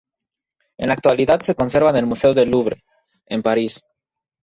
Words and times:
En 0.79 0.87
la 0.87 0.95
actualidad 0.95 1.41
se 1.41 1.53
conserva 1.53 1.91
en 1.91 1.97
el 1.97 2.05
Museo 2.07 2.33
del 2.33 2.49
Louvre, 2.49 2.83
en 3.27 3.43
París. 3.43 3.83